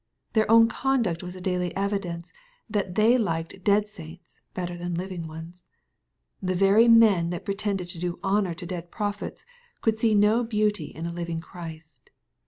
Their 0.33 0.49
own 0.49 0.67
conduct 0.67 1.21
was 1.21 1.35
a 1.35 1.39
daily 1.41 1.75
evidence 1.75 2.33
that 2.67 2.95
they 2.95 3.19
liked 3.19 3.63
dead 3.63 3.87
saints 3.87 4.41
better 4.55 4.75
than 4.75 4.95
living 4.95 5.27
ones. 5.27 5.67
TThe 6.43 6.55
very 6.55 6.87
men 6.87 7.29
that 7.29 7.45
pretended 7.45 7.87
to 7.89 8.19
honor 8.23 8.55
dead 8.55 8.89
prophets, 8.89 9.45
could 9.81 9.99
see 9.99 10.15
no 10.15 10.43
beauty 10.43 10.85
in 10.85 11.05
a 11.05 11.13
living 11.13 11.39
Christ. 11.39 12.09